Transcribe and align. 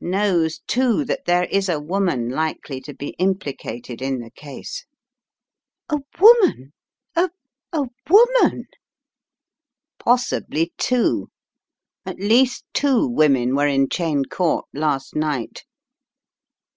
Knows, 0.00 0.58
too, 0.66 1.04
that 1.04 1.26
there 1.26 1.44
is 1.44 1.68
a 1.68 1.78
woman 1.78 2.28
likely 2.28 2.80
to 2.80 2.92
be 2.92 3.10
implicated 3.20 4.02
in 4.02 4.18
the 4.18 4.32
case." 4.32 4.84
"A 5.88 6.00
woman— 6.18 6.72
a— 7.14 7.30
a 7.72 7.84
woman?" 8.10 8.64
"Possibly 10.00 10.72
two; 10.76 11.28
at 12.04 12.18
least 12.18 12.64
two 12.72 13.06
women 13.06 13.54
were 13.54 13.68
in 13.68 13.88
Cheyne 13.88 14.24
Court 14.24 14.64
last 14.74 15.14
night." 15.14 15.62